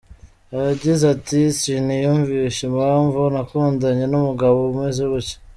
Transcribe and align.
Yagize 0.67 1.03
ati 1.15 1.39
“Siniyumvisha 1.57 2.61
impamvu 2.69 3.19
nakundanye 3.35 4.05
n’umugabo 4.07 4.57
umeze 4.71 5.03
gutya. 5.11 5.37